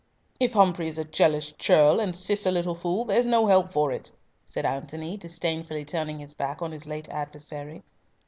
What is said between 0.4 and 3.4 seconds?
Humfrey is a jealous churl, and Cis a little fool, there's